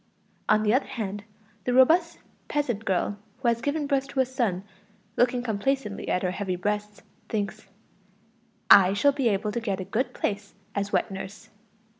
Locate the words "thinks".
7.29-7.67